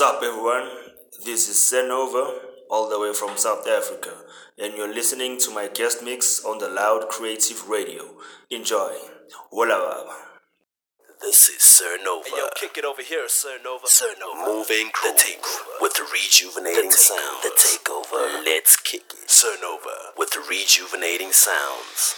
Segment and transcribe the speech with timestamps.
[0.00, 0.66] Sup everyone,
[1.26, 4.08] this is Sir Nova, all the way from South Africa,
[4.56, 8.04] and you're listening to my guest mix on the Loud Creative Radio.
[8.50, 8.94] Enjoy.
[9.52, 10.16] Walla baba.
[11.20, 12.24] This is Sir Nova.
[12.24, 13.86] Hey, yo, kick it over here, Sir Nova.
[13.88, 14.50] Sir Nova.
[14.50, 17.42] Moving the takeover with the rejuvenating The sound.
[17.42, 18.42] The takeover.
[18.42, 19.30] Let's kick it.
[19.30, 22.14] Sir Nova with the rejuvenating sounds.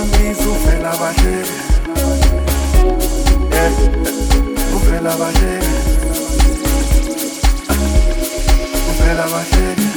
[0.00, 1.56] mami sufre la ballena.
[3.52, 5.64] Eh, eh, la.
[8.86, 9.89] Sufre la.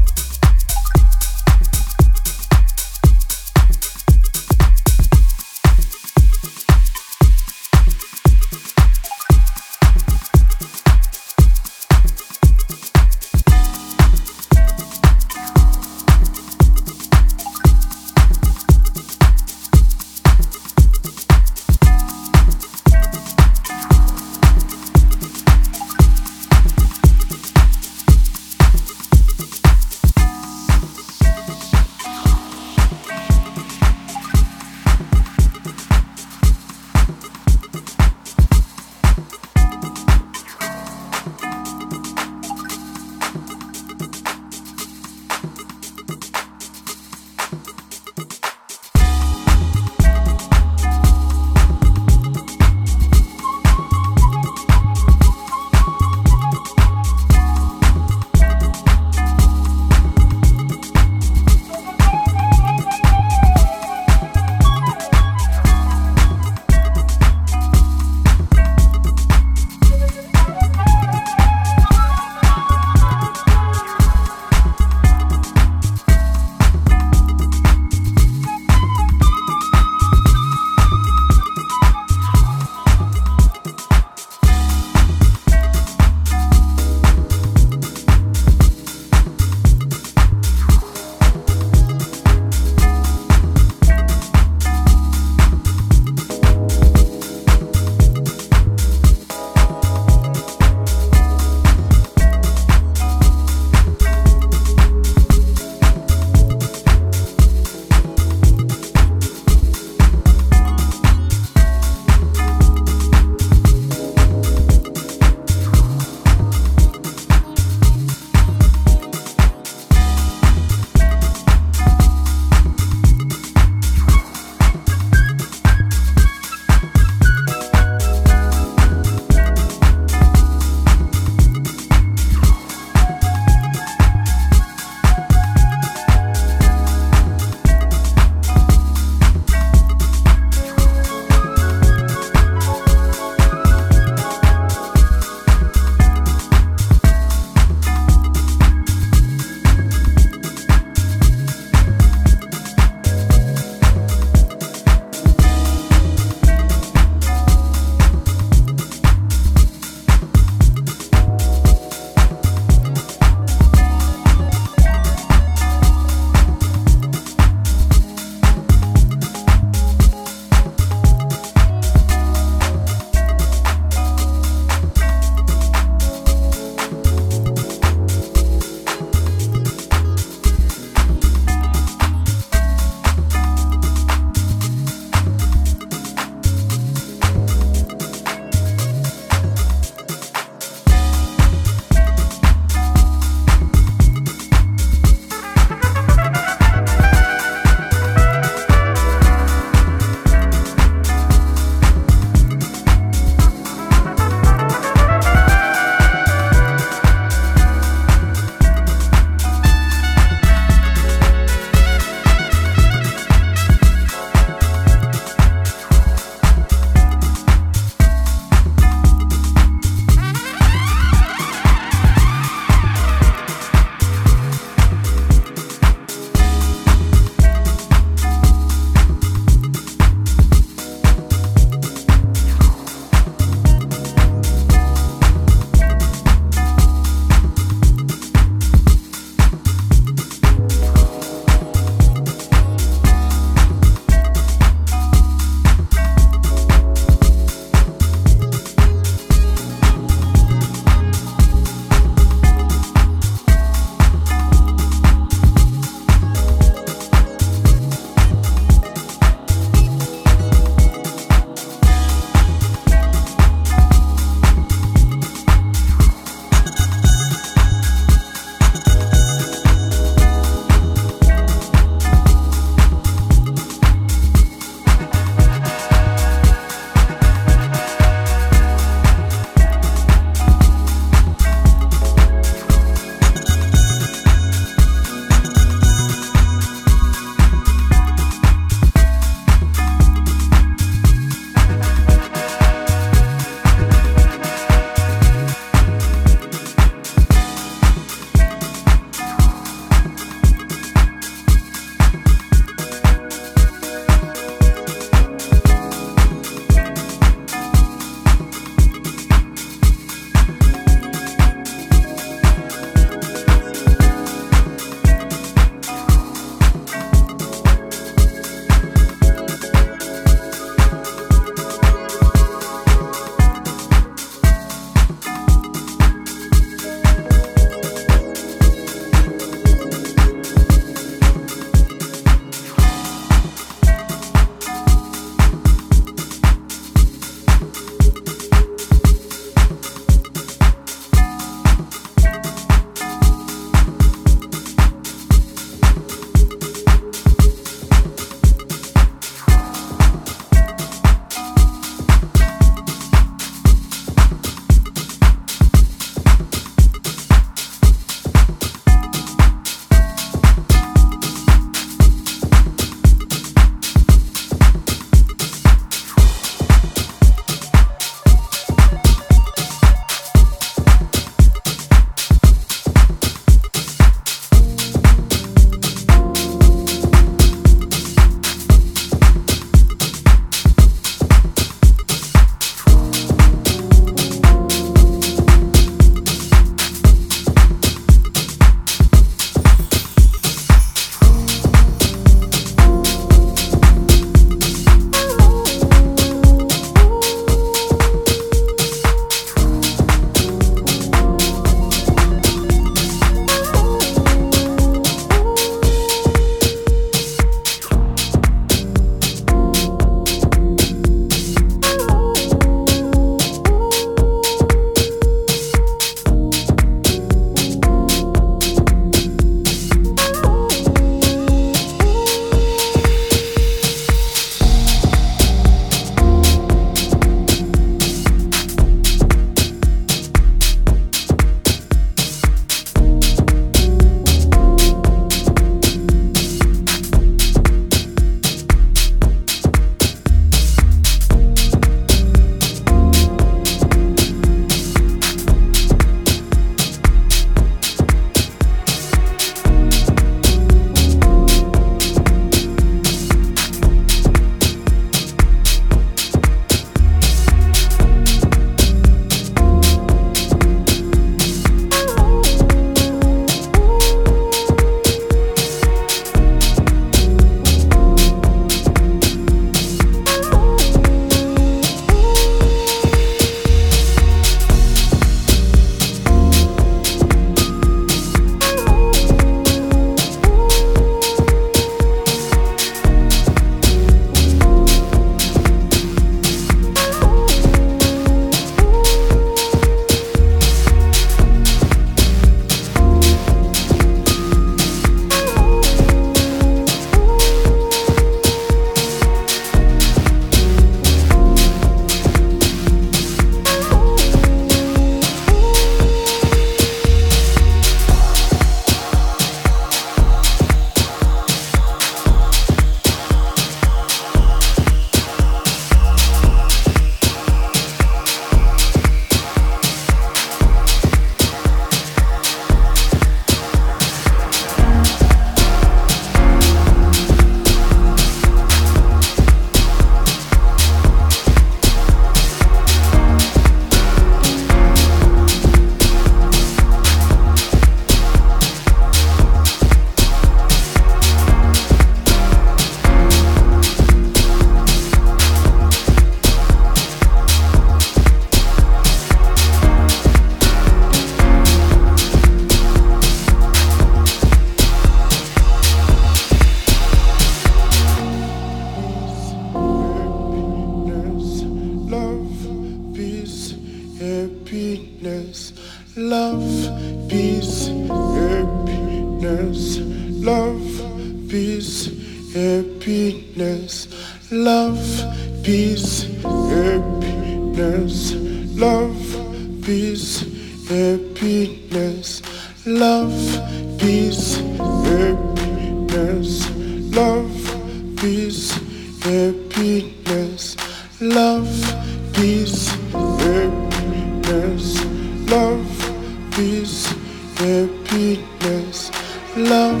[598.16, 599.10] Happiness,
[599.56, 600.00] love,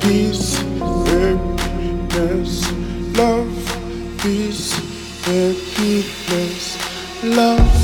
[0.00, 0.58] peace,
[1.08, 2.70] happiness,
[3.16, 4.72] love, peace,
[5.24, 6.76] happiness,
[7.24, 7.77] love,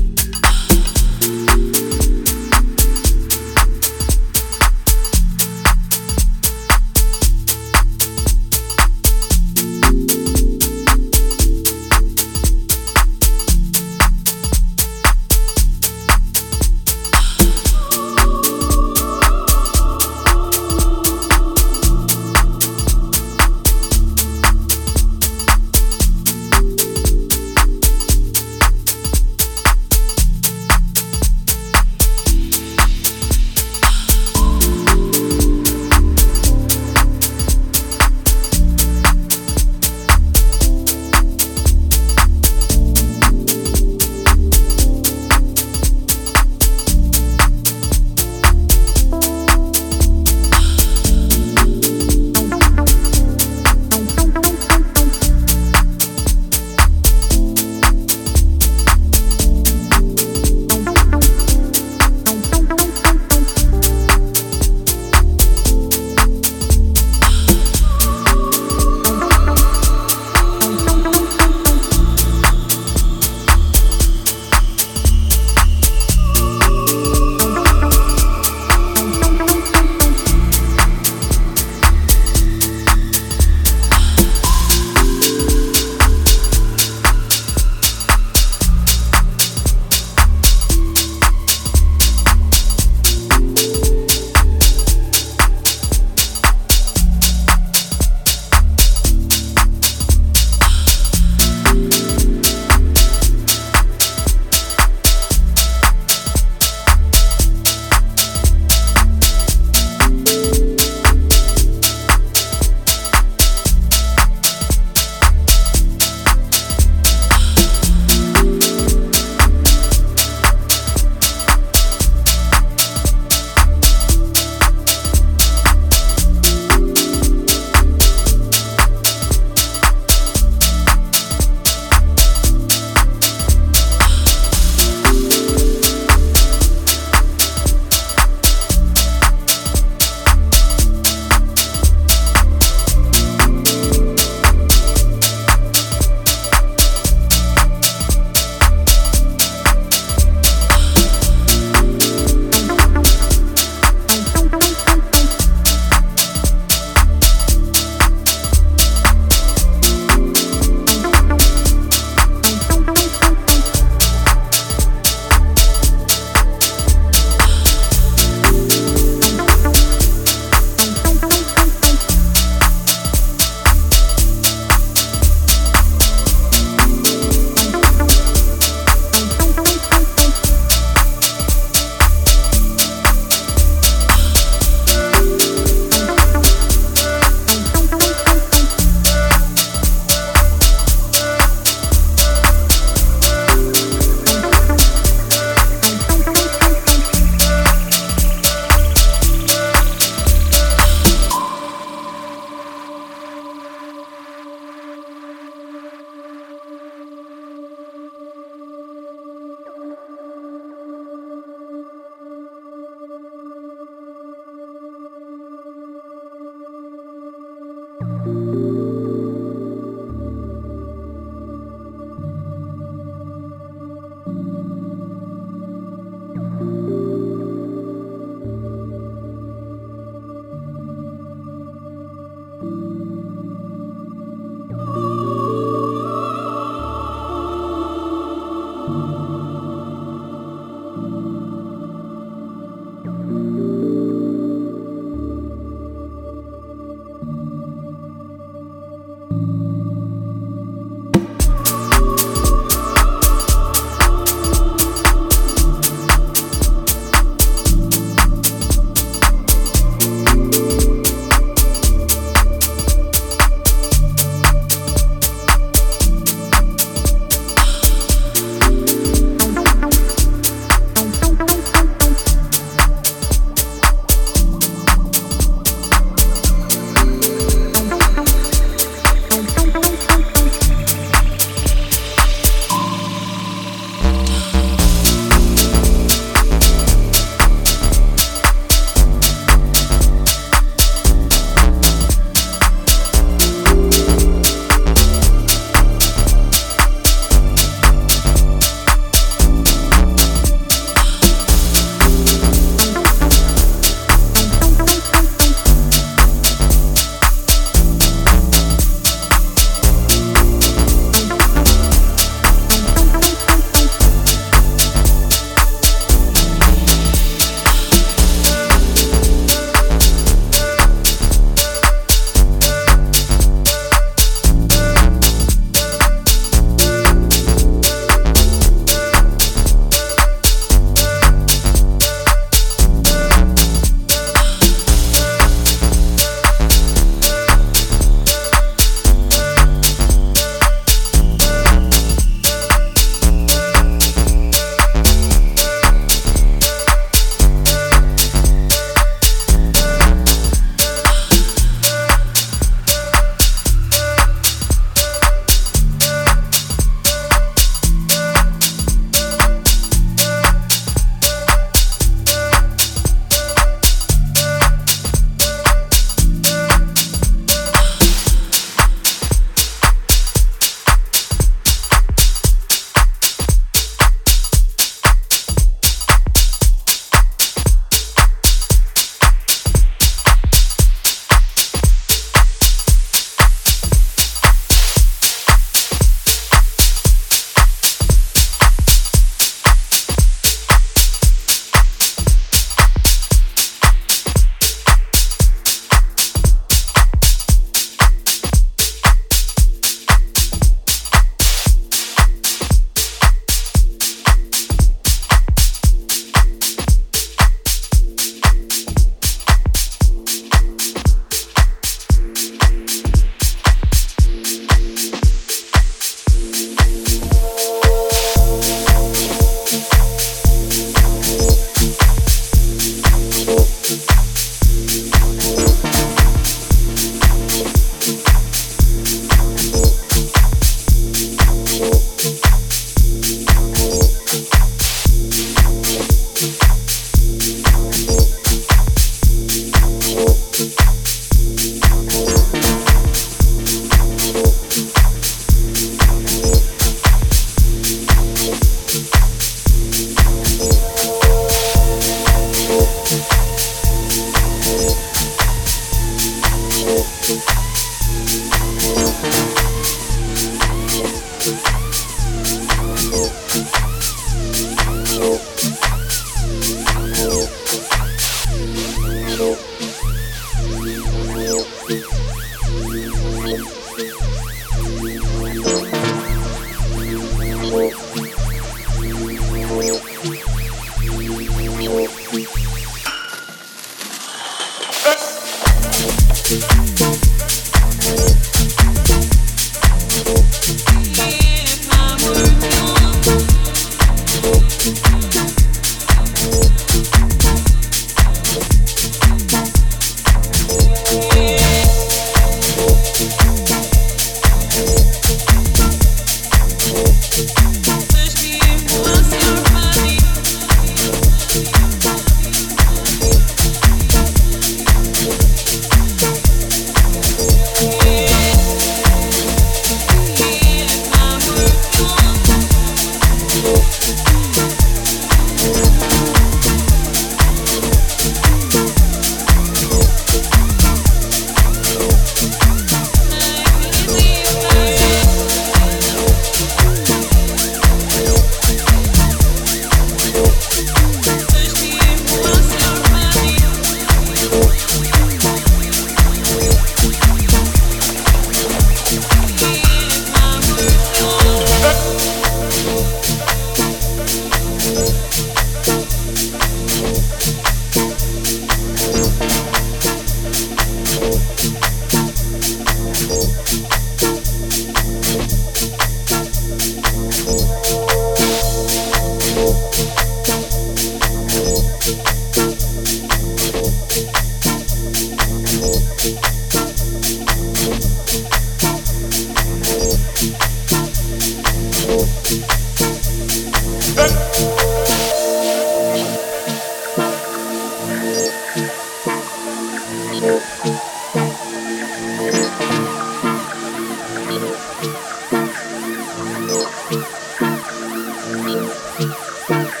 [599.67, 600.00] Thank